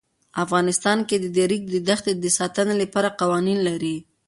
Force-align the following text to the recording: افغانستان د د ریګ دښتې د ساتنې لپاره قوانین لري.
افغانستان 0.43 0.97
د 1.21 1.23
د 1.35 1.37
ریګ 1.51 1.63
دښتې 1.89 2.13
د 2.23 2.25
ساتنې 2.37 2.75
لپاره 2.81 3.15
قوانین 3.19 3.59
لري. 3.67 3.95